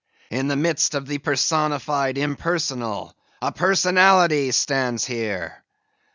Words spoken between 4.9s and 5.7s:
here.